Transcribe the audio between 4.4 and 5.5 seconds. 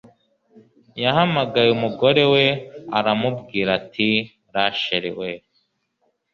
Rachel we